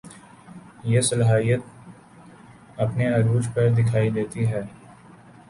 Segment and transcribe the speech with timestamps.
[0.83, 1.61] یہ صلاحیت
[2.77, 4.61] اپنے عروج پر دکھائی دیتی ہے